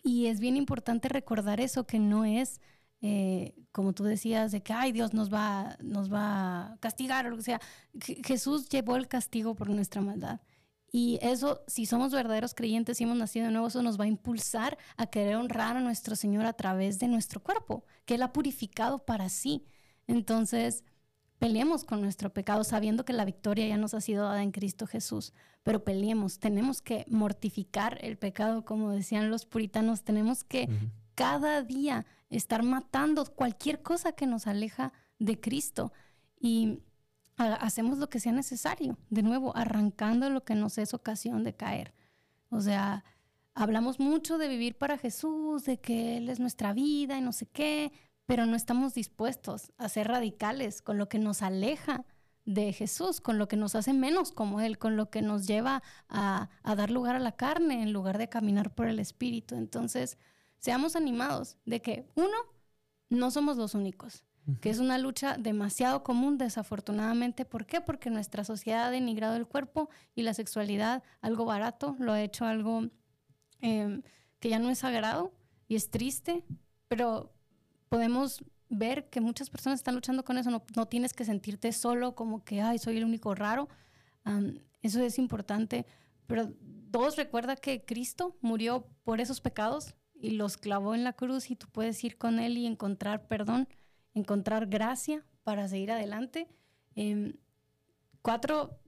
[0.05, 2.61] es bien importante recordar eso, que no es,
[3.00, 7.31] eh, como tú decías, de que, ay, Dios nos va, nos va a castigar o
[7.31, 7.61] lo que sea.
[8.24, 10.40] Jesús llevó el castigo por nuestra maldad.
[10.92, 14.09] Y eso, si somos verdaderos creyentes y hemos nacido de nuevo, eso nos va a
[14.09, 18.33] impulsar a querer honrar a nuestro Señor a través de nuestro cuerpo, que Él ha
[18.33, 19.64] purificado para sí.
[20.07, 20.85] Entonces,
[21.38, 24.87] peleemos con nuestro pecado sabiendo que la victoria ya nos ha sido dada en Cristo
[24.87, 30.68] Jesús, pero peleemos, tenemos que mortificar el pecado, como decían los puritanos, tenemos que
[31.14, 35.92] cada día estar matando cualquier cosa que nos aleja de Cristo.
[36.38, 36.81] Y
[37.37, 41.94] hacemos lo que sea necesario, de nuevo, arrancando lo que nos es ocasión de caer.
[42.49, 43.05] O sea,
[43.55, 47.46] hablamos mucho de vivir para Jesús, de que Él es nuestra vida y no sé
[47.46, 47.92] qué,
[48.25, 52.05] pero no estamos dispuestos a ser radicales con lo que nos aleja
[52.44, 55.83] de Jesús, con lo que nos hace menos como Él, con lo que nos lleva
[56.09, 59.57] a, a dar lugar a la carne en lugar de caminar por el Espíritu.
[59.57, 60.16] Entonces,
[60.59, 62.37] seamos animados de que, uno,
[63.09, 64.25] no somos los únicos
[64.61, 67.44] que es una lucha demasiado común, desafortunadamente.
[67.44, 67.80] ¿Por qué?
[67.80, 72.44] Porque nuestra sociedad ha denigrado el cuerpo y la sexualidad, algo barato, lo ha hecho
[72.44, 72.82] algo
[73.61, 74.02] em,
[74.38, 75.32] que ya no es sagrado
[75.66, 76.44] y es triste,
[76.87, 77.32] pero
[77.88, 80.50] podemos ver que muchas personas están luchando con eso.
[80.76, 83.68] No, tienes que sentirte solo como que, ay, soy el único raro.
[84.82, 85.87] eso es importante.
[86.28, 91.50] Pero dos, recuerda que Cristo murió por esos pecados y los clavó en la cruz
[91.50, 93.68] y tú puedes ir con Él y encontrar perdón
[94.16, 96.48] encontrar gracia para seguir adelante.
[96.96, 97.35] Eh,
[98.22, 98.81] cuatro,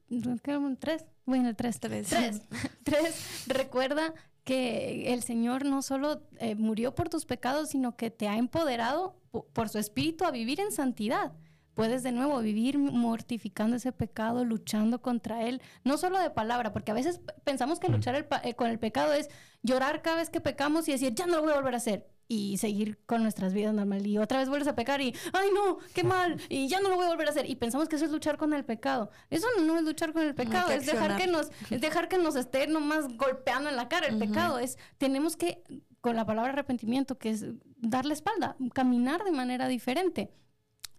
[0.80, 2.42] tres, bueno, tres, tres, tres,
[2.82, 8.28] tres, recuerda que el Señor no solo eh, murió por tus pecados, sino que te
[8.28, 9.20] ha empoderado
[9.52, 11.32] por su espíritu a vivir en santidad.
[11.74, 16.90] Puedes de nuevo vivir mortificando ese pecado, luchando contra él, no solo de palabra, porque
[16.90, 19.28] a veces pensamos que luchar eh, con el pecado es
[19.62, 22.17] llorar cada vez que pecamos y decir, ya no lo voy a volver a hacer
[22.28, 24.06] y seguir con nuestras vidas normal.
[24.06, 26.96] Y otra vez vuelves a pecar y, ay no, qué mal, y ya no lo
[26.96, 27.48] voy a volver a hacer.
[27.48, 29.10] Y pensamos que eso es luchar con el pecado.
[29.30, 32.36] Eso no es luchar con el pecado, es dejar que nos, es dejar que nos
[32.36, 34.58] esté nomás golpeando en la cara el pecado.
[34.58, 35.64] Es, tenemos que,
[36.02, 37.46] con la palabra arrepentimiento, que es
[37.78, 40.30] darle espalda, caminar de manera diferente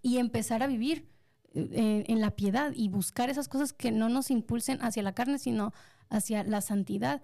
[0.02, 1.08] y empezar a vivir
[1.54, 5.38] eh, en la piedad y buscar esas cosas que no nos impulsen hacia la carne,
[5.38, 5.74] sino
[6.10, 7.22] hacia la santidad.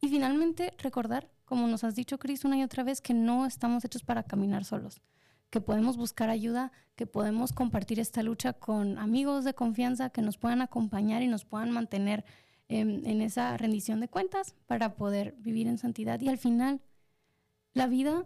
[0.00, 3.84] Y finalmente recordar como nos has dicho, Cris, una y otra vez, que no estamos
[3.84, 5.02] hechos para caminar solos,
[5.50, 10.38] que podemos buscar ayuda, que podemos compartir esta lucha con amigos de confianza que nos
[10.38, 12.24] puedan acompañar y nos puedan mantener
[12.68, 16.20] en, en esa rendición de cuentas para poder vivir en santidad.
[16.20, 16.80] Y al final,
[17.74, 18.24] la vida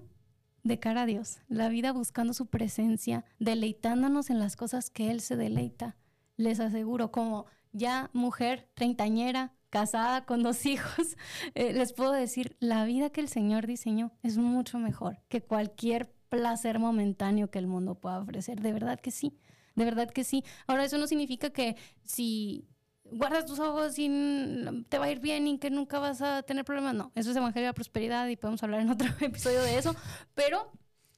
[0.62, 5.20] de cara a Dios, la vida buscando su presencia, deleitándonos en las cosas que Él
[5.20, 5.96] se deleita.
[6.37, 11.16] Les aseguro, como ya mujer treintañera, casada con dos hijos,
[11.54, 16.12] eh, les puedo decir, la vida que el Señor diseñó es mucho mejor que cualquier
[16.28, 18.61] placer momentáneo que el mundo pueda ofrecer.
[18.61, 19.38] De verdad que sí,
[19.74, 20.44] de verdad que sí.
[20.66, 22.68] Ahora, eso no significa que si
[23.11, 26.94] guardas tus ojos te va a ir bien y que nunca vas a tener problemas.
[26.94, 29.95] No, eso es Evangelio de la Prosperidad y podemos hablar en otro episodio de eso,
[30.34, 30.70] pero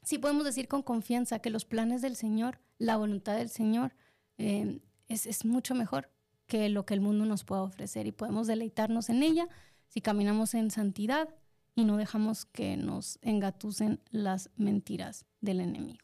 [0.02, 3.96] sí podemos decir con confianza que los planes del Señor, la voluntad del Señor,
[4.38, 6.10] eh, es, es mucho mejor
[6.50, 9.48] que lo que el mundo nos pueda ofrecer y podemos deleitarnos en ella
[9.88, 11.28] si caminamos en santidad
[11.76, 16.00] y no dejamos que nos engatusen las mentiras del enemigo.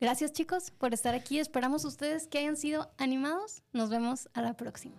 [0.00, 1.38] Gracias chicos por estar aquí.
[1.38, 3.62] Esperamos ustedes que hayan sido animados.
[3.72, 4.96] Nos vemos a la próxima.